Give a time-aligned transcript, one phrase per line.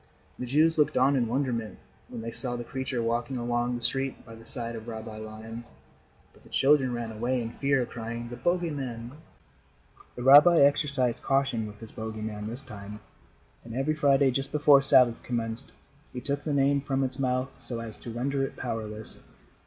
[0.39, 1.77] The Jews looked on in wonderment
[2.09, 5.63] when they saw the creature walking along the street by the side of Rabbi Lion,
[6.33, 9.11] but the children ran away in fear, crying: "The bogey man."
[10.15, 12.99] The rabbi exercised caution with his bogey man this time,
[13.63, 15.71] and every Friday, just before Sabbath commenced,
[16.13, 19.19] he took the name from its mouth so as to render it powerless.